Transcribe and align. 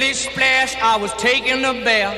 Splish 0.00 0.30
splash, 0.30 0.76
I 0.80 0.96
was 0.96 1.12
taking 1.18 1.62
a 1.62 1.74
bath. 1.84 2.16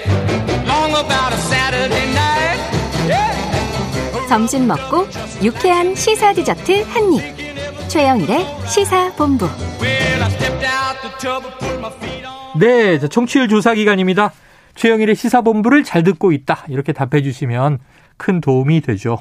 Long 0.68 0.92
about 0.92 1.32
a 1.32 1.36
Saturday 1.36 2.06
night. 2.14 2.60
Yeah. 3.08 4.28
점심 4.28 4.68
먹고 4.68 5.08
유쾌한 5.42 5.92
시사 5.96 6.32
디저트 6.32 6.84
한 6.84 7.12
입. 7.12 7.88
최영일의 7.88 8.46
시사 8.68 9.12
본부. 9.16 9.46
Well, 9.80 10.22
I 10.22 10.30
stepped 10.30 10.64
out 10.64 11.02
the 11.02 11.10
tub 11.18 11.44
and 11.44 11.58
put 11.58 11.78
my 11.80 11.90
feet 11.96 12.24
on. 12.24 12.60
네, 12.60 13.00
자, 13.00 13.08
청취율 13.08 13.48
조사 13.48 13.74
기간입니다. 13.74 14.32
최영일의 14.76 15.16
시사본부를 15.16 15.82
잘 15.82 16.04
듣고 16.04 16.30
있다. 16.30 16.66
이렇게 16.68 16.92
답해 16.92 17.20
주시면 17.24 17.80
큰 18.16 18.40
도움이 18.40 18.82
되죠. 18.82 19.18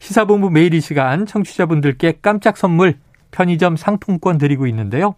시사본부 0.00 0.50
매일 0.50 0.74
이 0.74 0.80
시간 0.80 1.26
청취자분들께 1.26 2.14
깜짝 2.22 2.56
선물 2.56 2.96
편의점 3.30 3.76
상품권 3.76 4.36
드리고 4.36 4.66
있는데요. 4.66 5.14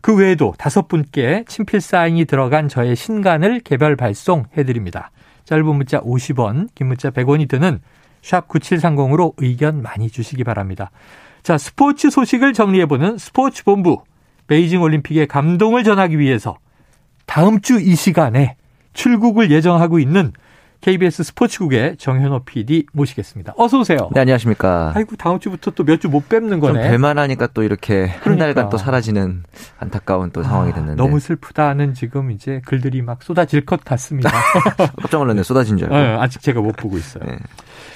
그 0.00 0.16
외에도 0.16 0.54
다섯 0.56 0.88
분께 0.88 1.44
친필 1.46 1.80
사인이 1.80 2.24
들어간 2.24 2.68
저의 2.68 2.96
신간을 2.96 3.60
개별 3.60 3.96
발송해 3.96 4.64
드립니다. 4.64 5.10
짧은 5.44 5.66
문자 5.66 6.00
50원, 6.00 6.68
긴 6.74 6.88
문자 6.88 7.10
100원이 7.10 7.48
드는 7.48 7.80
샵 8.22 8.48
9730으로 8.48 9.34
의견 9.38 9.82
많이 9.82 10.10
주시기 10.10 10.44
바랍니다. 10.44 10.90
자, 11.42 11.58
스포츠 11.58 12.10
소식을 12.10 12.52
정리해보는 12.52 13.18
스포츠 13.18 13.64
본부. 13.64 14.02
베이징 14.46 14.82
올림픽의 14.82 15.26
감동을 15.28 15.84
전하기 15.84 16.18
위해서 16.18 16.58
다음 17.26 17.60
주 17.60 17.80
이 17.80 17.94
시간에 17.94 18.56
출국을 18.92 19.50
예정하고 19.50 19.98
있는 20.00 20.32
KBS 20.80 21.22
스포츠국의 21.24 21.96
정현호 21.98 22.40
PD 22.44 22.86
모시겠습니다. 22.92 23.52
어서 23.58 23.80
오세요. 23.80 24.08
네, 24.14 24.20
안녕하십니까. 24.20 24.92
아이고 24.94 25.14
다음 25.16 25.38
주부터 25.38 25.72
또 25.72 25.84
몇 25.84 26.00
주 26.00 26.08
못 26.08 26.28
뵙는 26.28 26.60
좀 26.60 26.60
거네. 26.60 26.90
뵐만 26.90 27.16
하니까 27.16 27.48
또 27.52 27.62
이렇게 27.62 28.06
한 28.06 28.20
그러니까. 28.20 28.46
달간 28.46 28.68
또 28.70 28.78
사라지는 28.78 29.42
안타까운 29.78 30.30
또 30.30 30.42
상황이 30.42 30.70
아, 30.70 30.74
됐는데. 30.74 30.96
너무 30.96 31.20
슬프다는 31.20 31.92
지금 31.92 32.30
이제 32.30 32.62
글들이 32.64 33.02
막 33.02 33.22
쏟아질 33.22 33.66
것 33.66 33.84
같습니다. 33.84 34.30
깜짝 34.96 35.18
놀랐네, 35.18 35.42
쏟아진 35.42 35.76
줄 35.76 35.92
어, 35.92 35.96
알고. 35.96 36.22
아직 36.22 36.40
제가 36.40 36.60
못 36.62 36.74
보고 36.76 36.96
있어요. 36.96 37.24
네. 37.26 37.38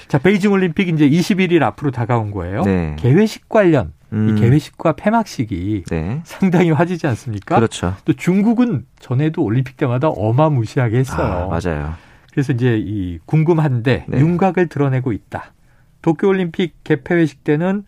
자, 0.09 0.19
베이징 0.19 0.53
올림픽 0.53 0.89
이제 0.89 1.09
21일 1.09 1.63
앞으로 1.63 1.91
다가온 1.91 2.31
거예요. 2.31 2.63
네. 2.65 2.97
개회식 2.99 3.49
관련 3.49 3.93
음. 4.13 4.37
이 4.37 4.41
개회식과 4.41 4.93
폐막식이 4.93 5.85
네. 5.89 6.21
상당히 6.25 6.71
화지지 6.71 7.07
않습니까? 7.07 7.57
그렇죠. 7.57 7.95
또 8.05 8.13
중국은 8.13 8.85
전에도 9.01 9.43
올림픽 9.43 9.79
때마다 9.79 10.09
어마무시하게 10.09 10.99
했어요. 10.99 11.49
아, 11.51 11.59
맞아요. 11.61 11.95
그래서 12.35 12.53
이제 12.53 12.77
이 12.85 13.19
궁금한데 13.27 14.07
네. 14.09 14.19
윤곽을 14.19 14.67
드러내고 14.69 15.13
있다. 15.13 15.53
도쿄 16.03 16.29
올림픽 16.29 16.75
개폐회식 16.85 17.45
때는 17.45 17.85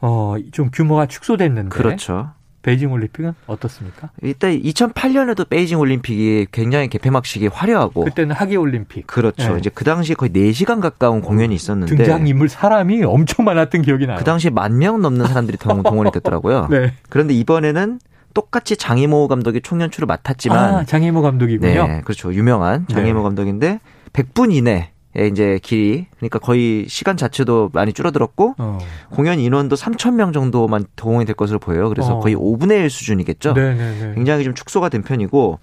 어 0.00 0.36
좀 0.50 0.70
규모가 0.72 1.06
축소됐는데 1.06 1.68
그렇죠. 1.68 2.30
베이징 2.62 2.92
올림픽은 2.92 3.34
어떻습니까? 3.46 4.10
일단 4.22 4.52
2008년에도 4.60 5.48
베이징 5.48 5.78
올림픽이 5.78 6.46
굉장히 6.52 6.88
개폐막식이 6.88 7.48
화려하고 7.48 8.04
그때는 8.04 8.34
하계 8.34 8.56
올림픽 8.56 9.06
그렇죠. 9.06 9.52
네. 9.52 9.58
이제 9.58 9.70
그 9.72 9.84
당시에 9.84 10.14
거의 10.14 10.30
4시간 10.32 10.80
가까운 10.80 11.20
공연이 11.22 11.54
있었는데 11.54 11.94
등장 11.96 12.26
인물 12.26 12.48
사람이 12.48 13.02
엄청 13.04 13.44
많았던 13.44 13.82
기억이 13.82 14.06
나요. 14.06 14.16
그 14.18 14.24
당시에 14.24 14.50
만명 14.50 15.00
넘는 15.00 15.26
사람들이 15.26 15.56
동- 15.58 15.82
동원이 15.82 16.10
됐더라고요. 16.12 16.66
네. 16.70 16.92
그런데 17.08 17.34
이번에는 17.34 17.98
똑같이 18.34 18.76
장이모 18.76 19.28
감독이 19.28 19.60
총연출을 19.60 20.06
맡았지만 20.06 20.74
아, 20.74 20.84
장혜모 20.84 21.22
감독이군요. 21.22 21.86
네, 21.86 22.00
그렇죠. 22.02 22.32
유명한 22.32 22.86
장혜모 22.88 23.20
네. 23.20 23.22
감독인데 23.22 23.80
100분 24.12 24.52
이내 24.52 24.92
에 25.14 25.26
이제 25.26 25.58
길이 25.62 26.06
그러니까 26.16 26.38
거의 26.38 26.86
시간 26.88 27.18
자체도 27.18 27.68
많이 27.74 27.92
줄어들었고 27.92 28.54
어. 28.56 28.78
공연 29.10 29.38
인원도 29.38 29.76
3천 29.76 30.14
명 30.14 30.32
정도만 30.32 30.86
동원이 30.96 31.26
될 31.26 31.34
것으로 31.34 31.58
보여요. 31.58 31.90
그래서 31.90 32.16
어. 32.16 32.20
거의 32.20 32.34
5분의 32.34 32.84
1 32.84 32.88
수준이겠죠. 32.88 33.52
네네네. 33.52 34.14
굉장히 34.14 34.44
좀 34.44 34.54
축소가 34.54 34.88
된 34.88 35.02
편이고 35.02 35.58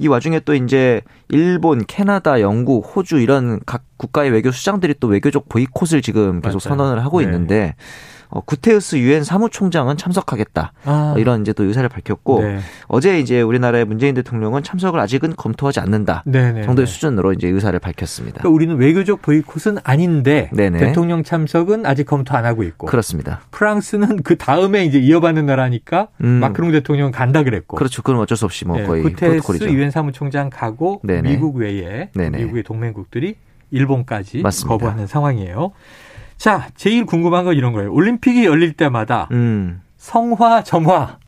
이 0.00 0.08
와중에 0.08 0.40
또 0.40 0.54
이제 0.54 1.00
일본, 1.30 1.86
캐나다, 1.86 2.42
영국, 2.42 2.94
호주 2.94 3.20
이런 3.20 3.60
각 3.64 3.84
국가의 3.96 4.30
외교 4.32 4.50
수장들이 4.50 4.96
또 5.00 5.08
외교적 5.08 5.48
보이콧을 5.48 6.02
지금 6.02 6.42
계속 6.42 6.60
맞아요. 6.62 6.76
선언을 6.76 7.02
하고 7.02 7.20
네. 7.20 7.24
있는데 7.24 7.74
어, 8.30 8.40
구테우스 8.40 8.96
유엔 8.96 9.24
사무총장은 9.24 9.96
참석하겠다. 9.96 10.72
아, 10.84 11.14
어, 11.16 11.18
이런 11.18 11.42
이제 11.42 11.52
또 11.52 11.64
의사를 11.64 11.88
밝혔고 11.88 12.42
네. 12.42 12.58
어제 12.86 13.18
이제 13.18 13.40
우리나라의 13.42 13.84
문재인 13.84 14.14
대통령은 14.14 14.62
참석을 14.62 15.00
아직은 15.00 15.34
검토하지 15.36 15.80
않는다. 15.80 16.22
네네. 16.26 16.62
정도의 16.62 16.86
수준으로 16.86 17.32
이제 17.32 17.48
의사를 17.48 17.76
밝혔습니다. 17.78 18.38
그러니까 18.38 18.54
우리는 18.54 18.76
외교적 18.76 19.20
보이콧은 19.22 19.78
아닌데 19.82 20.48
네네. 20.52 20.78
대통령 20.78 21.24
참석은 21.24 21.86
아직 21.86 22.04
검토 22.04 22.36
안 22.36 22.44
하고 22.44 22.62
있고 22.62 22.86
그렇습니다. 22.86 23.40
프랑스는 23.50 24.22
그 24.22 24.36
다음에 24.36 24.84
이제 24.84 24.98
이어받는 24.98 25.46
나라니까 25.46 26.08
음. 26.22 26.28
마크롱 26.40 26.70
대통령 26.70 27.10
간다 27.10 27.42
그랬고 27.42 27.76
그렇죠. 27.76 28.02
그건 28.02 28.20
어쩔 28.20 28.36
수 28.36 28.44
없이 28.44 28.64
뭐 28.64 28.76
네, 28.76 28.86
거의 28.86 29.02
구테스 29.02 29.26
프로토콜이죠. 29.42 29.70
유엔 29.70 29.90
사무총장 29.90 30.50
가고 30.50 31.00
네네. 31.02 31.30
미국 31.30 31.56
외에 31.56 32.10
네네. 32.14 32.38
미국의 32.38 32.62
동맹국들이 32.62 33.36
일본까지 33.72 34.42
맞습니다. 34.42 34.68
거부하는 34.68 35.06
상황이에요. 35.06 35.72
자, 36.40 36.68
제일 36.74 37.04
궁금한 37.04 37.44
건 37.44 37.54
이런 37.54 37.74
거예요. 37.74 37.92
올림픽이 37.92 38.46
열릴 38.46 38.72
때마다 38.72 39.28
음. 39.30 39.82
성화, 39.98 40.64
점화, 40.64 41.18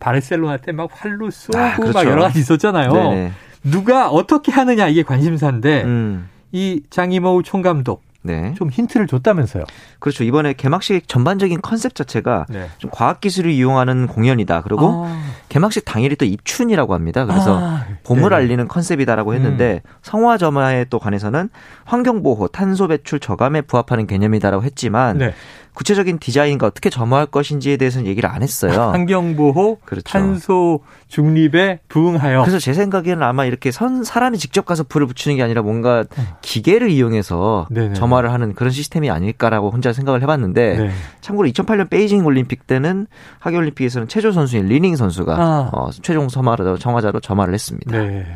바르셀로나 0.00 0.56
때막 0.56 0.90
활로 0.92 1.30
쏘고 1.30 1.56
아, 1.56 1.76
그렇죠. 1.76 1.92
막 1.92 2.04
여러 2.04 2.22
가지 2.22 2.40
있었잖아요. 2.40 2.92
네네. 2.92 3.32
누가 3.62 4.08
어떻게 4.08 4.50
하느냐 4.50 4.88
이게 4.88 5.04
관심사인데 5.04 5.84
음. 5.84 6.28
이 6.50 6.82
장이모우 6.90 7.44
총감독 7.44 8.02
네. 8.22 8.54
좀 8.56 8.70
힌트를 8.70 9.06
줬다면서요. 9.06 9.64
그렇죠. 9.98 10.24
이번에 10.24 10.52
개막식 10.52 11.08
전반적인 11.08 11.62
컨셉 11.62 11.94
자체가 11.94 12.46
네. 12.48 12.68
좀 12.78 12.90
과학 12.92 13.20
기술을 13.20 13.50
이용하는 13.50 14.06
공연이다. 14.06 14.60
그리고 14.62 15.06
아, 15.06 15.22
개막식 15.48 15.84
당일이 15.84 16.16
또 16.16 16.24
입춘이라고 16.24 16.94
합니다. 16.94 17.24
그래서 17.24 17.58
아, 17.58 17.86
봄을 18.04 18.24
네네. 18.24 18.34
알리는 18.34 18.68
컨셉이다라고 18.68 19.34
했는데 19.34 19.82
성화점화에 20.02 20.86
또 20.90 20.98
관해서는 20.98 21.48
환경 21.84 22.22
보호, 22.22 22.48
탄소 22.48 22.88
배출 22.88 23.20
저감에 23.20 23.62
부합하는 23.62 24.06
개념이다라고 24.06 24.64
했지만 24.64 25.18
네. 25.18 25.34
구체적인 25.74 26.18
디자인과 26.18 26.66
어떻게 26.66 26.90
점화할 26.90 27.26
것인지에 27.26 27.76
대해서는 27.76 28.06
얘기를 28.06 28.28
안 28.28 28.42
했어요. 28.42 28.72
환경보호, 28.92 29.78
그렇죠. 29.84 30.04
탄소 30.04 30.80
중립에 31.08 31.80
부응하여 31.88 32.42
그래서 32.42 32.58
제 32.58 32.72
생각에는 32.72 33.22
아마 33.22 33.44
이렇게 33.44 33.70
선 33.70 34.04
사람이 34.04 34.38
직접 34.38 34.64
가서 34.64 34.84
불을 34.84 35.06
붙이는 35.06 35.36
게 35.36 35.42
아니라 35.42 35.62
뭔가 35.62 36.04
기계를 36.42 36.90
이용해서 36.90 37.66
음. 37.70 37.74
네네. 37.74 37.94
점화를 37.94 38.32
하는 38.32 38.54
그런 38.54 38.70
시스템이 38.70 39.10
아닐까라고 39.10 39.70
혼자 39.70 39.92
생각을 39.92 40.22
해봤는데 40.22 40.76
네. 40.76 40.90
참고로 41.20 41.48
2008년 41.48 41.90
베이징 41.90 42.24
올림픽 42.24 42.66
때는 42.66 43.06
하계 43.38 43.56
올림픽에서는 43.56 44.08
체조 44.08 44.32
선수인 44.32 44.66
리닝 44.66 44.96
선수가 44.96 45.34
아. 45.34 45.70
어, 45.72 45.90
최종 45.90 46.28
점화로 46.28 46.78
점화자로 46.78 47.20
점화를 47.20 47.54
했습니다. 47.54 47.98
네. 47.98 48.26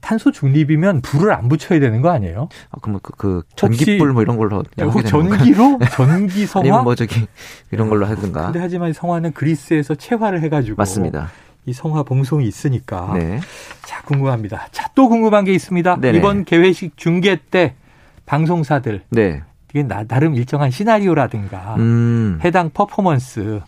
자, 0.00 0.08
탄소 0.08 0.30
중립이면 0.32 1.02
불을 1.02 1.32
안 1.32 1.48
붙여야 1.48 1.80
되는 1.80 2.00
거 2.00 2.10
아니에요? 2.10 2.48
아, 2.70 2.78
그럼 2.80 2.98
그, 3.02 3.12
그 3.16 3.42
전기불 3.56 4.12
뭐 4.12 4.22
이런 4.22 4.36
걸로? 4.36 4.62
전기로 4.76 5.78
전기 5.92 6.46
성화? 6.46 6.60
아니면 6.62 6.84
뭐 6.84 6.94
저기 6.94 7.26
이런 7.70 7.88
걸로 7.88 8.06
하든가 8.06 8.46
근데 8.46 8.60
하지만 8.60 8.90
이 8.90 8.92
성화는 8.92 9.32
그리스에서 9.32 9.94
체화를 9.94 10.42
해가지고 10.42 10.76
맞습니다. 10.76 11.30
이 11.66 11.72
성화 11.72 12.02
봉송이 12.04 12.46
있으니까 12.46 13.12
네. 13.14 13.40
자 13.82 14.02
궁금합니다. 14.02 14.68
자 14.72 14.90
또 14.94 15.08
궁금한 15.08 15.44
게 15.44 15.52
있습니다. 15.54 15.96
네네. 16.00 16.18
이번 16.18 16.44
개회식 16.44 16.96
중계 16.96 17.36
때 17.50 17.74
방송사들 18.26 19.02
네. 19.10 19.42
이게 19.70 19.82
나, 19.82 20.04
나름 20.04 20.34
일정한 20.34 20.70
시나리오라든가 20.70 21.76
음. 21.78 22.38
해당 22.44 22.70
퍼포먼스 22.70 23.60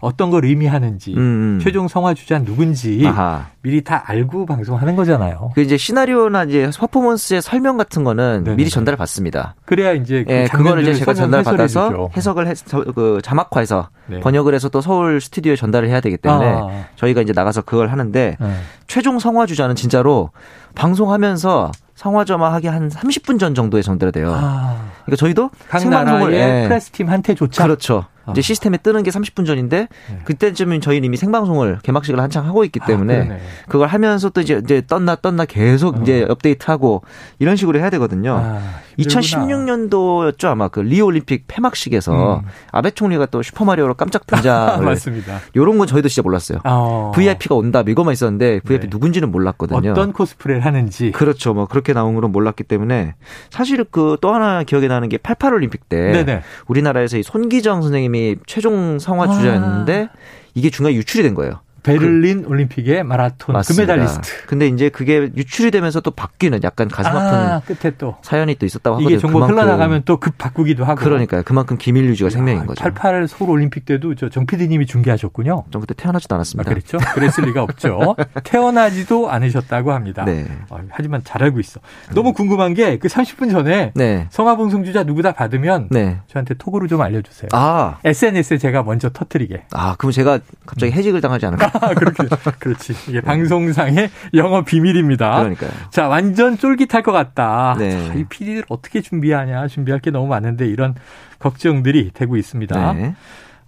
어떤 0.00 0.30
걸 0.30 0.44
의미하는지 0.44 1.12
음, 1.14 1.18
음. 1.18 1.60
최종 1.62 1.88
성화 1.88 2.14
주자 2.14 2.38
누군지 2.38 3.02
아하. 3.06 3.46
미리 3.62 3.82
다 3.82 4.02
알고 4.06 4.46
방송하는 4.46 4.94
거잖아요. 4.96 5.50
그 5.54 5.60
이제 5.60 5.76
시나리오나 5.76 6.44
이제 6.44 6.70
퍼포먼스의 6.78 7.42
설명 7.42 7.76
같은 7.76 8.04
거는 8.04 8.44
네네. 8.44 8.56
미리 8.56 8.70
전달을 8.70 8.96
받습니다. 8.96 9.56
그래야 9.64 9.92
이제 9.92 10.24
그 10.24 10.32
예, 10.32 10.48
그거를 10.50 10.82
이제 10.82 10.94
제가 10.94 11.14
전달 11.14 11.42
받아서. 11.42 12.10
해석을 12.16 12.46
해, 12.46 12.54
저- 12.54 12.84
그 12.84 13.20
자막화해서 13.22 13.88
네. 14.06 14.20
번역을 14.20 14.54
해서 14.54 14.68
또 14.68 14.80
서울 14.80 15.20
스튜디오에 15.20 15.56
전달을 15.56 15.88
해야 15.88 16.00
되기 16.00 16.16
때문에 16.16 16.46
아. 16.46 16.84
저희가 16.96 17.20
이제 17.20 17.32
나가서 17.32 17.62
그걸 17.62 17.88
하는데 17.90 18.36
네. 18.40 18.54
최종 18.86 19.18
성화 19.18 19.46
주자는 19.46 19.74
진짜로 19.74 20.30
방송하면서 20.74 21.72
성화점화하기 21.96 22.68
한 22.68 22.88
30분 22.88 23.40
전 23.40 23.54
정도에 23.54 23.82
전달이 23.82 24.12
돼요. 24.12 24.32
아, 24.34 24.76
그러니까 25.04 25.16
저희도 25.16 25.50
각 25.68 25.80
생방송을 25.80 26.32
예. 26.34 26.64
프레스팀한테조차 26.68 27.64
그렇죠. 27.64 28.04
아. 28.28 28.30
이제 28.32 28.42
시스템에 28.42 28.76
뜨는 28.78 29.02
게 29.02 29.10
30분 29.10 29.46
전인데 29.46 29.88
네. 29.88 30.18
그때쯤은 30.24 30.80
저희는 30.80 31.06
이미 31.06 31.16
생방송을 31.16 31.78
개막식을 31.82 32.20
한창 32.20 32.46
하고 32.46 32.64
있기 32.64 32.80
아, 32.82 32.86
때문에 32.86 33.14
그러네. 33.24 33.40
그걸 33.68 33.88
하면서 33.88 34.28
또 34.30 34.40
이제 34.40 34.60
이제 34.62 34.82
떴나 34.86 35.16
떴나 35.16 35.44
계속 35.46 35.96
어. 35.96 36.02
이제 36.02 36.26
업데이트하고 36.28 37.02
이런 37.38 37.56
식으로 37.56 37.78
해야 37.78 37.90
되거든요. 37.90 38.34
아, 38.36 38.60
힘들구나. 38.98 39.22
2016년도였죠 39.56 40.46
아마 40.46 40.68
그 40.68 40.80
리오 40.80 41.06
올림픽 41.06 41.44
폐막식에서 41.46 42.38
음. 42.40 42.42
아베 42.72 42.90
총리가 42.90 43.26
또 43.26 43.42
슈퍼마리오로 43.42 43.94
깜짝 43.94 44.26
등장을 44.26 44.84
맞습니다. 44.84 45.40
요런 45.56 45.78
건 45.78 45.86
저희도 45.86 46.08
진짜 46.08 46.22
몰랐어요. 46.22 46.58
어. 46.64 47.12
VIP가 47.14 47.54
온다 47.54 47.82
이거만 47.86 48.12
있었는데 48.12 48.60
VIP 48.60 48.86
네. 48.86 48.88
누군지는 48.90 49.30
몰랐거든요. 49.30 49.90
어떤 49.92 50.12
코스프레를 50.12 50.64
하는지. 50.64 51.12
그렇죠. 51.12 51.54
뭐 51.54 51.66
그렇게 51.66 51.92
나온 51.92 52.14
건 52.14 52.30
몰랐기 52.30 52.64
때문에 52.64 53.14
사실 53.50 53.84
그 53.84 54.16
또 54.20 54.34
하나 54.34 54.64
기억에 54.64 54.88
나는 54.88 55.08
게 55.08 55.16
88 55.16 55.54
올림픽 55.54 55.88
때 55.88 56.10
네네. 56.12 56.42
우리나라에서 56.66 57.18
이 57.18 57.22
손기정 57.22 57.82
선생님이 57.82 58.17
최종 58.46 58.98
성화 58.98 59.24
아. 59.24 59.28
주자였는데 59.28 60.08
이게 60.54 60.70
중간에 60.70 60.94
유출이 60.96 61.22
된 61.22 61.34
거예요. 61.34 61.60
베를린 61.92 62.42
그, 62.42 62.48
올림픽의 62.48 63.04
마라톤 63.04 63.52
맞습니다. 63.54 63.94
금메달리스트. 63.94 64.46
근데 64.46 64.66
이제 64.68 64.88
그게 64.88 65.30
유출이 65.36 65.70
되면서 65.70 66.00
또 66.00 66.10
바뀌는 66.10 66.60
약간 66.62 66.88
가슴 66.88 67.10
아픈 67.10 67.38
아, 67.38 67.60
끝에 67.60 67.92
또 67.98 68.16
사연이 68.22 68.54
또 68.54 68.66
있었다고 68.66 68.96
하거든요. 68.96 69.10
이게 69.10 69.18
정보 69.20 69.40
흘러나가면 69.44 70.02
또 70.04 70.18
급 70.18 70.36
바꾸기도 70.38 70.84
하고. 70.84 71.00
그러니까요. 71.00 71.42
그만큼 71.44 71.76
기밀 71.78 72.04
유지가 72.06 72.28
생명인 72.30 72.66
거죠. 72.66 72.82
88 72.82 73.28
서울 73.28 73.50
올림픽 73.50 73.84
때도 73.84 74.14
저 74.14 74.28
정 74.28 74.46
PD님이 74.46 74.86
중계하셨군요. 74.86 75.64
전 75.70 75.80
그때 75.80 75.94
태어나지도 75.94 76.34
않았습니다. 76.34 76.68
아, 76.70 76.74
그랬죠? 76.74 76.98
그랬을 77.14 77.44
리가 77.46 77.62
없죠. 77.62 78.14
태어나지도 78.44 79.30
않으셨다고 79.30 79.92
합니다. 79.92 80.24
네. 80.24 80.46
어, 80.70 80.78
하지만 80.90 81.22
잘 81.24 81.42
알고 81.42 81.60
있어. 81.60 81.80
너무 82.14 82.32
궁금한 82.32 82.74
게 82.74 82.98
그 82.98 83.06
30분 83.08 83.50
전에 83.50 83.92
네. 83.94 84.26
성화봉송 84.30 84.84
주자 84.84 85.04
누구 85.04 85.22
다 85.22 85.32
받으면 85.32 85.88
네. 85.90 86.18
저한테 86.26 86.54
톡으로 86.54 86.88
좀 86.88 87.00
알려주세요. 87.00 87.48
아. 87.52 87.98
SNS에 88.04 88.58
제가 88.58 88.82
먼저 88.82 89.08
터트리게. 89.10 89.64
아, 89.72 89.94
그럼 89.96 90.10
제가 90.10 90.40
갑자기 90.66 90.92
해직을 90.92 91.20
당하지 91.20 91.46
않을까? 91.46 91.70
아, 91.80 91.94
그렇게. 91.94 92.24
그렇지. 92.58 92.94
이게 93.08 93.20
방송상의 93.20 94.10
영어 94.34 94.62
비밀입니다. 94.62 95.38
그러니까요. 95.38 95.70
자, 95.90 96.08
완전 96.08 96.56
쫄깃할 96.56 97.02
것 97.02 97.12
같다. 97.12 97.76
네. 97.78 98.08
자, 98.08 98.14
이 98.14 98.24
PD들 98.24 98.64
어떻게 98.68 99.00
준비하냐. 99.00 99.68
준비할 99.68 100.00
게 100.00 100.10
너무 100.10 100.26
많은데 100.28 100.66
이런 100.66 100.94
걱정들이 101.38 102.10
되고 102.12 102.36
있습니다. 102.36 102.92
네. 102.94 103.14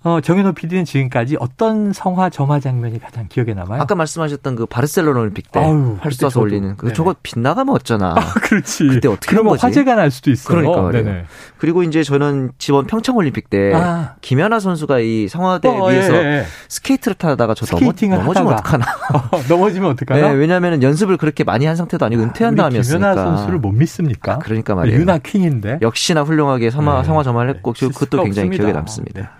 어, 0.02 0.18
정현호 0.22 0.52
PD는 0.52 0.86
지금까지 0.86 1.36
어떤 1.40 1.92
성화 1.92 2.30
점화 2.30 2.58
장면이 2.58 3.00
가장 3.00 3.26
기억에 3.28 3.52
남아요? 3.52 3.82
아까 3.82 3.94
말씀하셨던 3.94 4.56
그 4.56 4.64
바르셀로나 4.64 5.20
올림픽 5.20 5.52
때 5.52 5.75
활 5.75 5.98
쏴서 6.00 6.40
올리는 6.40 6.74
그 6.78 6.94
저거 6.94 7.14
빗나가면 7.22 7.74
어쩌나. 7.74 8.14
아, 8.16 8.32
그렇지. 8.40 8.86
그때 8.86 9.08
어떻게 9.08 9.36
한 9.36 9.44
거지? 9.44 9.60
화재가 9.60 9.96
날 9.96 10.10
수도 10.10 10.30
있어요. 10.30 10.56
그러니까 10.56 10.80
말이에요. 10.80 11.24
그리고 11.58 11.82
이제 11.82 12.02
저는 12.02 12.52
저번 12.56 12.86
평창 12.86 13.16
올림픽 13.16 13.50
때 13.50 13.74
아. 13.74 14.14
김연아 14.22 14.58
선수가 14.58 15.00
이 15.00 15.28
성화대 15.28 15.68
어, 15.68 15.88
위에서 15.90 16.14
예, 16.14 16.18
예. 16.18 16.44
스케이트를 16.68 17.16
타다가 17.16 17.52
저 17.52 17.66
넘어, 17.66 17.92
넘어지면 17.92 18.54
어떡하나. 18.54 18.86
어, 19.32 19.42
넘어지면 19.50 19.90
어떡하나? 19.90 20.28
네, 20.28 20.34
왜냐하면 20.34 20.82
연습을 20.82 21.18
그렇게 21.18 21.44
많이 21.44 21.66
한 21.66 21.76
상태도 21.76 22.06
아니고 22.06 22.22
은퇴한 22.22 22.54
다음이었으니까. 22.54 23.12
김연아 23.12 23.36
선수를 23.36 23.58
못 23.58 23.72
믿습니까? 23.72 24.34
아, 24.34 24.38
그러니까 24.38 24.74
말이에요. 24.74 24.98
유나 24.98 25.18
queen인데. 25.18 25.80
역시나 25.82 26.22
훌륭하게 26.22 26.70
성화, 26.70 27.02
네. 27.02 27.04
성화 27.04 27.22
점화를 27.22 27.56
했고 27.56 27.74
그것도 27.74 28.22
굉장히 28.22 28.48
없습니다. 28.48 28.56
기억에 28.56 28.72
남습니다. 28.72 29.20
네. 29.20 29.39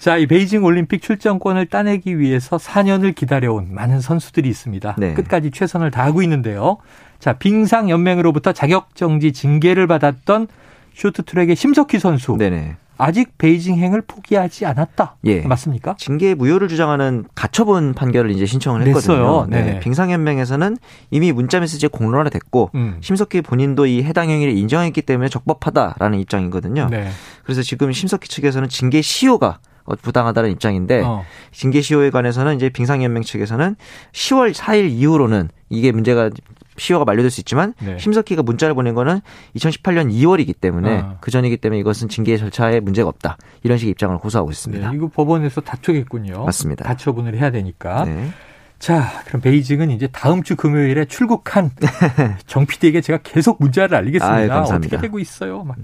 자, 0.00 0.16
이 0.16 0.26
베이징 0.26 0.64
올림픽 0.64 1.02
출전권을 1.02 1.66
따내기 1.66 2.18
위해서 2.18 2.56
4년을 2.56 3.14
기다려온 3.14 3.74
많은 3.74 4.00
선수들이 4.00 4.48
있습니다. 4.48 4.96
네. 4.96 5.12
끝까지 5.12 5.50
최선을 5.50 5.90
다하고 5.90 6.22
있는데요. 6.22 6.78
자, 7.18 7.34
빙상 7.34 7.90
연맹으로부터 7.90 8.52
자격 8.54 8.96
정지 8.96 9.32
징계를 9.32 9.86
받았던 9.86 10.48
쇼트트랙의 10.94 11.54
심석희 11.54 11.98
선수. 11.98 12.36
네네. 12.38 12.76
아직 12.96 13.36
베이징행을 13.36 14.02
포기하지 14.02 14.64
않았다. 14.64 15.16
예. 15.24 15.42
맞습니까? 15.42 15.96
징계 15.98 16.34
무효를 16.34 16.68
주장하는 16.68 17.24
가처분 17.34 17.92
판결을 17.92 18.30
이제 18.30 18.46
신청을 18.46 18.86
했거든요. 18.86 19.46
네. 19.48 19.80
빙상연맹에서는 19.80 20.78
이미 21.10 21.32
문자 21.32 21.60
메시지에 21.60 21.88
공론화됐고 21.90 22.70
음. 22.74 22.96
심석희 23.00 23.42
본인도 23.42 23.86
이 23.86 24.02
해당 24.02 24.30
행위를 24.30 24.54
인정했기 24.54 25.02
때문에 25.02 25.28
적법하다라는 25.28 26.18
입장이거든요. 26.20 26.88
네. 26.90 27.08
그래서 27.42 27.62
지금 27.62 27.92
심석희 27.92 28.28
측에서는 28.28 28.68
징계 28.68 29.00
시효가 29.00 29.46
어, 29.48 29.69
부당하다는 29.96 30.50
입장인데 30.52 31.02
어. 31.02 31.24
징계 31.52 31.80
시효에 31.80 32.10
관해서는 32.10 32.56
이제 32.56 32.68
빙상연맹 32.68 33.22
측에서는 33.22 33.76
10월 34.12 34.52
4일 34.54 34.90
이후로는 34.90 35.48
이게 35.68 35.92
문제가 35.92 36.30
시효가 36.76 37.04
만료될 37.04 37.30
수 37.30 37.40
있지만 37.40 37.74
네. 37.80 37.98
심석희가 37.98 38.42
문자를 38.42 38.74
보낸 38.74 38.94
거는 38.94 39.20
2018년 39.56 40.10
2월이기 40.12 40.58
때문에 40.60 41.00
어. 41.00 41.18
그 41.20 41.30
전이기 41.30 41.58
때문에 41.58 41.78
이것은 41.80 42.08
징계 42.08 42.36
절차에 42.36 42.80
문제가 42.80 43.08
없다 43.08 43.36
이런 43.62 43.76
식의 43.78 43.90
입장을 43.92 44.16
고수하고 44.18 44.50
있습니다. 44.50 44.90
네, 44.90 44.96
이거 44.96 45.08
법원에서 45.08 45.60
다투겠군요. 45.60 46.44
맞습니다. 46.44 46.84
가처분을 46.84 47.36
해야 47.36 47.50
되니까. 47.50 48.04
네. 48.04 48.30
자, 48.78 49.22
그럼 49.26 49.42
베이징은 49.42 49.90
이제 49.90 50.08
다음 50.10 50.42
주 50.42 50.56
금요일에 50.56 51.04
출국한 51.04 51.70
정 52.46 52.64
PD에게 52.64 53.02
제가 53.02 53.18
계속 53.22 53.58
문자를 53.60 53.94
알리겠습니다. 53.98 54.54
아유, 54.54 54.74
어떻게 54.74 54.96
되고 54.96 55.18
있어요? 55.18 55.64
막. 55.64 55.76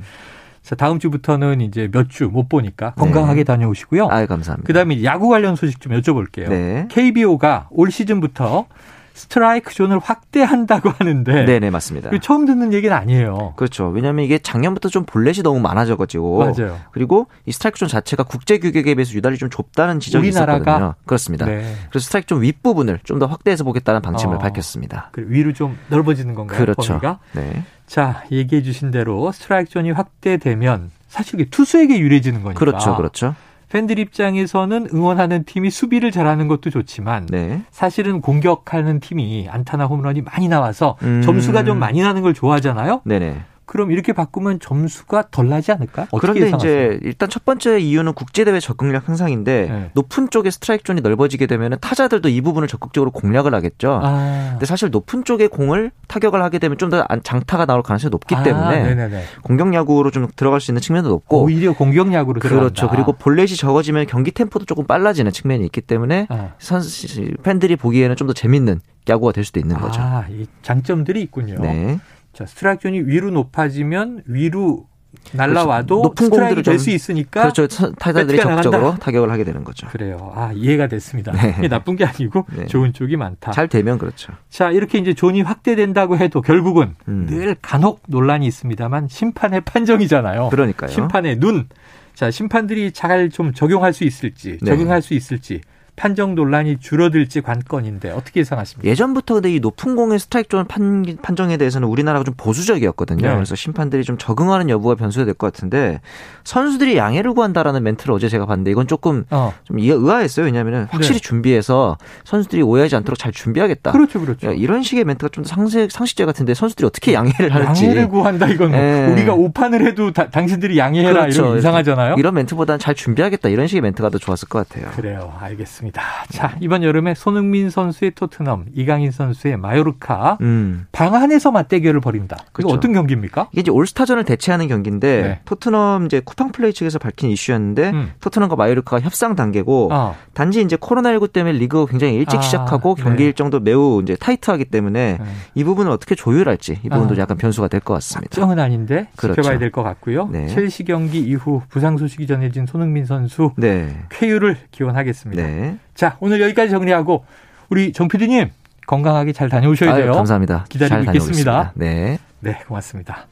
자, 0.66 0.74
다음 0.74 0.98
주부터는 0.98 1.60
이제 1.60 1.88
몇 1.92 2.08
주 2.08 2.28
못 2.28 2.48
보니까 2.48 2.92
건강하게 2.94 3.40
네. 3.40 3.44
다녀오시고요. 3.44 4.06
아, 4.10 4.26
감사합니다. 4.26 4.66
그다음에 4.66 5.04
야구 5.04 5.28
관련 5.28 5.54
소식 5.56 5.80
좀 5.80 5.92
여쭤볼게요. 5.92 6.48
네. 6.48 6.88
KBO가 6.90 7.68
올 7.70 7.90
시즌부터 7.90 8.66
스트라이크 9.14 9.72
존을 9.72 9.98
확대한다고 9.98 10.90
하는데 10.90 11.46
네네 11.46 11.70
맞습니다. 11.70 12.10
처음 12.20 12.44
듣는 12.44 12.74
얘기는 12.74 12.94
아니에요. 12.94 13.54
그렇죠. 13.56 13.88
왜냐하면 13.88 14.26
이게 14.26 14.38
작년부터 14.38 14.90
좀 14.90 15.04
볼넷이 15.06 15.42
너무 15.42 15.58
많아져가지고 15.60 16.38
맞아요. 16.38 16.78
그리고 16.90 17.26
이 17.46 17.52
스트라이크 17.52 17.78
존 17.78 17.88
자체가 17.88 18.24
국제 18.24 18.58
규격에 18.58 18.94
비해서 18.94 19.14
유달리 19.14 19.38
좀 19.38 19.48
좁다는 19.48 20.00
지적이 20.00 20.28
우리나라가? 20.28 20.58
있었거든요. 20.58 20.94
그렇습니다. 21.06 21.46
네. 21.46 21.64
그래서 21.88 22.04
스트라이크 22.04 22.26
존 22.26 22.42
윗부분을 22.42 23.00
좀 23.04 23.18
더 23.18 23.24
확대해서 23.24 23.64
보겠다는 23.64 24.02
방침을 24.02 24.34
어. 24.34 24.38
밝혔습니다. 24.38 25.10
위로 25.16 25.54
좀 25.54 25.78
넓어지는 25.88 26.34
건가요? 26.34 26.58
그렇죠. 26.60 26.82
범위가? 26.98 27.18
네. 27.32 27.62
자 27.86 28.24
얘기해 28.30 28.62
주신 28.62 28.90
대로 28.90 29.30
스트라이크 29.32 29.70
존이 29.70 29.92
확대되면 29.92 30.90
사실 31.08 31.40
이게 31.40 31.48
투수에게 31.50 31.98
유리해지는 31.98 32.42
거니까. 32.42 32.58
그렇죠, 32.58 32.96
그렇죠. 32.96 33.34
팬들 33.68 33.98
입장에서는 33.98 34.88
응원하는 34.92 35.44
팀이 35.44 35.70
수비를 35.70 36.12
잘하는 36.12 36.46
것도 36.48 36.70
좋지만 36.70 37.26
네. 37.26 37.62
사실은 37.70 38.20
공격하는 38.20 39.00
팀이 39.00 39.48
안타나 39.50 39.86
홈런이 39.86 40.22
많이 40.22 40.48
나와서 40.48 40.96
음. 41.02 41.22
점수가 41.22 41.64
좀 41.64 41.78
많이 41.78 42.00
나는 42.00 42.22
걸 42.22 42.32
좋아하잖아요. 42.32 43.02
네네. 43.04 43.42
그럼 43.66 43.90
이렇게 43.90 44.12
바꾸면 44.12 44.60
점수가 44.60 45.24
덜 45.30 45.48
나지 45.48 45.72
않을까? 45.72 46.06
그런데 46.20 46.42
예상하세요? 46.46 46.92
이제 46.92 47.00
일단 47.02 47.28
첫 47.28 47.44
번째 47.44 47.78
이유는 47.78 48.14
국제대회 48.14 48.60
적응력 48.60 49.08
향상인데 49.08 49.66
네. 49.70 49.90
높은 49.94 50.30
쪽에 50.30 50.50
스트라이크 50.50 50.84
존이 50.84 51.00
넓어지게 51.00 51.46
되면 51.46 51.76
타자들도 51.80 52.28
이 52.28 52.40
부분을 52.40 52.68
적극적으로 52.68 53.10
공략을 53.10 53.54
하겠죠. 53.54 54.00
아. 54.02 54.48
근데 54.52 54.66
사실 54.66 54.90
높은 54.90 55.24
쪽에 55.24 55.48
공을 55.48 55.90
타격을 56.08 56.42
하게 56.42 56.58
되면 56.58 56.78
좀 56.78 56.86
더 56.86 57.04
장타가 57.24 57.66
나올 57.66 57.82
가능성이 57.82 58.10
높기 58.10 58.36
아, 58.36 58.44
때문에 58.44 58.82
네네네. 58.84 59.24
공격 59.42 59.74
야구로 59.74 60.12
좀 60.12 60.28
들어갈 60.36 60.60
수 60.60 60.70
있는 60.70 60.80
측면도 60.80 61.08
높고 61.08 61.42
오히려 61.42 61.72
공격 61.72 62.12
야구로 62.12 62.38
들어간다. 62.40 62.62
그렇죠. 62.62 62.88
그리고 62.88 63.12
볼넷이 63.12 63.56
적어지면 63.56 64.06
경기 64.06 64.30
템포도 64.30 64.66
조금 64.66 64.86
빨라지는 64.86 65.32
측면이 65.32 65.64
있기 65.64 65.80
때문에 65.80 66.28
아. 66.28 66.50
선수 66.60 67.24
팬들이 67.42 67.74
보기에는 67.74 68.14
좀 68.14 68.26
더 68.26 68.32
재밌는 68.32 68.80
야구가 69.08 69.30
될 69.32 69.44
수도 69.44 69.60
있는 69.60 69.76
거죠. 69.78 70.00
아, 70.00 70.24
이 70.28 70.46
장점들이 70.62 71.22
있군요. 71.22 71.56
네. 71.60 71.98
자, 72.36 72.44
스트라이크 72.44 72.82
존이 72.82 73.00
위로 73.06 73.30
높아지면 73.30 74.22
위로 74.26 74.86
날라와도 75.32 76.02
그렇죠. 76.02 76.24
높은 76.24 76.30
공들을 76.30 76.62
칠 76.62 76.79
수 76.79 76.90
있으니까 76.90 77.50
그렇죠. 77.50 77.66
타자들이 77.98 78.38
적극적으로 78.38 78.96
타격을 78.96 79.30
하게 79.30 79.44
되는 79.44 79.64
거죠. 79.64 79.86
그래요. 79.88 80.32
아 80.36 80.52
이해가 80.52 80.88
됐습니다. 80.88 81.32
네. 81.32 81.54
이게 81.58 81.68
나쁜 81.68 81.96
게 81.96 82.04
아니고 82.04 82.44
네. 82.54 82.66
좋은 82.66 82.92
쪽이 82.92 83.16
많다. 83.16 83.52
잘 83.52 83.66
되면 83.68 83.96
그렇죠. 83.96 84.34
자 84.50 84.70
이렇게 84.70 84.98
이제 84.98 85.14
존이 85.14 85.40
확대된다고 85.40 86.18
해도 86.18 86.42
결국은 86.42 86.94
음. 87.08 87.24
늘 87.26 87.56
간혹 87.62 88.02
논란이 88.08 88.46
있습니다만 88.46 89.08
심판의 89.08 89.62
판정이잖아요. 89.62 90.50
그러니까요. 90.50 90.90
심판의 90.90 91.38
눈. 91.38 91.68
자 92.12 92.30
심판들이 92.30 92.92
잘 92.92 93.30
좀 93.30 93.54
적용할 93.54 93.94
수 93.94 94.04
있을지 94.04 94.58
네. 94.60 94.70
적응할 94.70 95.00
수 95.00 95.14
있을지 95.14 95.62
판정 95.96 96.34
논란이 96.34 96.78
줄어들지 96.78 97.40
관건인데 97.40 98.10
어떻게 98.10 98.40
예상하십니까? 98.40 98.88
예전부터 98.88 99.34
근데 99.34 99.52
이 99.54 99.60
높은 99.60 99.96
공의 99.96 100.18
스트라이크 100.18 100.48
존 100.50 100.66
판, 100.66 101.04
판정에 101.22 101.56
대해서는 101.56 101.88
우리나라가 101.88 102.24
좀 102.24 102.34
보수적이었거든요. 102.36 103.26
네. 103.26 103.34
그래서 103.34 103.54
심판들이 103.54 104.04
좀 104.04 104.18
적응하는 104.18 104.68
여부가 104.70 104.94
변수가 104.94 105.24
될 105.24 105.34
것 105.36 105.52
같은데 105.52 106.00
선수들이 106.44 106.96
양해를 106.96 107.34
구한다라는 107.34 107.82
멘트를 107.82 108.14
어제 108.14 108.28
제가 108.28 108.46
봤는데 108.46 108.70
이건 108.70 108.86
조금 108.86 109.24
어. 109.30 109.52
좀 109.64 109.78
의아했어요. 109.78 110.46
왜냐하면 110.46 110.86
확실히 110.90 111.18
네. 111.18 111.22
준비해서 111.22 111.98
선수들이 112.24 112.62
오해하지 112.62 112.96
않도록 112.96 113.18
잘 113.18 113.32
준비하겠다. 113.32 113.92
그렇죠, 113.92 114.20
그렇죠. 114.20 114.52
이런 114.52 114.82
식의 114.82 115.04
멘트가 115.04 115.28
좀 115.30 115.44
상식 115.44 115.90
상식적 115.90 116.24
같은데 116.24 116.54
선수들이 116.54 116.86
어떻게 116.86 117.12
양해를 117.14 117.52
할지 117.54 117.84
양해를 117.84 118.08
구한다 118.08 118.46
이건 118.48 118.70
네. 118.72 119.06
우리가 119.12 119.34
오판을 119.34 119.86
해도 119.86 120.12
다, 120.12 120.30
당신들이 120.30 120.78
양해해라 120.78 121.22
그렇죠. 121.22 121.42
이런 121.46 121.58
이상하잖아요. 121.58 122.14
이런 122.18 122.34
멘트보다는 122.34 122.78
잘 122.78 122.94
준비하겠다 122.94 123.48
이런 123.48 123.66
식의 123.66 123.80
멘트가 123.82 124.08
더 124.10 124.18
좋았을 124.18 124.48
것 124.48 124.66
같아요. 124.68 124.90
그래요, 124.92 125.34
알겠습니다. 125.40 125.85
있습니다. 125.86 126.02
자, 126.30 126.56
이번 126.60 126.82
여름에 126.82 127.14
손흥민 127.14 127.70
선수의 127.70 128.12
토트넘, 128.12 128.66
이강인 128.74 129.10
선수의 129.10 129.56
마요르카 129.56 130.38
음. 130.40 130.86
방한해서 130.92 131.50
맞대결을 131.50 132.00
벌입니다. 132.00 132.36
그렇죠. 132.52 132.74
어떤 132.74 132.92
경기입니까? 132.92 133.48
이게 133.52 133.60
이제 133.60 133.70
올스타전을 133.70 134.24
대체하는 134.24 134.68
경기인데 134.68 135.22
네. 135.22 135.40
토트넘 135.44 136.06
이제 136.06 136.20
쿠팡 136.24 136.52
플레이 136.52 136.72
측에서 136.72 136.98
밝힌 136.98 137.30
이슈였는데 137.30 137.90
음. 137.90 138.12
토트넘과 138.20 138.56
마요르카가 138.56 139.00
협상 139.00 139.34
단계고 139.34 139.90
어. 139.92 140.16
단지 140.34 140.60
이제 140.60 140.76
코로나19 140.76 141.32
때문에 141.32 141.58
리그가 141.58 141.86
굉장히 141.90 142.14
일찍 142.14 142.38
아, 142.38 142.42
시작하고 142.42 142.94
경기 142.94 143.22
네. 143.22 143.24
일정도 143.28 143.60
매우 143.60 144.00
이제 144.02 144.16
타이트하기 144.16 144.66
때문에 144.66 145.18
네. 145.18 145.24
이 145.54 145.64
부분을 145.64 145.90
어떻게 145.90 146.14
조율할지 146.14 146.80
이 146.82 146.88
부분도 146.88 147.14
아. 147.14 147.18
약간 147.18 147.36
변수가 147.36 147.68
될 147.68 147.76
것 147.86 147.94
같습니다. 147.94 148.34
정은 148.34 148.58
아닌데 148.58 149.06
그렇죠. 149.16 149.40
지켜봐야 149.42 149.58
될 149.60 149.70
것 149.70 149.82
같고요. 149.82 150.28
네. 150.32 150.46
첼시 150.48 150.82
경기 150.84 151.20
이후 151.20 151.60
부상 151.68 151.96
소식이 151.98 152.26
전해진 152.26 152.66
손흥민 152.66 153.04
선수 153.04 153.52
네. 153.56 153.94
쾌유를 154.10 154.56
기원하겠습니다. 154.70 155.42
네. 155.42 155.75
자, 155.94 156.16
오늘 156.20 156.40
여기까지 156.40 156.70
정리하고 156.70 157.24
우리 157.68 157.92
정 157.92 158.08
PD님 158.08 158.50
건강하게 158.86 159.32
잘 159.32 159.48
다녀오셔야 159.48 159.94
돼요. 159.94 160.06
아유, 160.06 160.14
감사합니다. 160.14 160.64
기다리고 160.68 161.02
있겠습니다. 161.02 161.72
네. 161.74 162.18
네, 162.40 162.58
고맙습니다. 162.66 163.26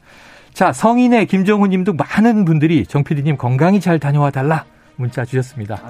자, 0.53 0.73
성인의 0.73 1.27
김정훈 1.27 1.71
님도 1.71 1.95
많은 1.95 2.45
분들이 2.45 2.87
정 2.87 3.05
PD님 3.05 3.37
건강히 3.37 3.81
잘 3.81 3.99
다녀와 3.99 4.31
달라 4.31 4.65
문자 4.97 5.25
주셨습니다. 5.25 5.81